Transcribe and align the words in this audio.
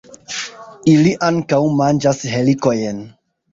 Ili 0.93 1.11
ankaŭ 1.27 1.61
manĝas 1.83 2.25
helikojn. 2.35 3.07